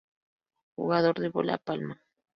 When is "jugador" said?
0.77-1.19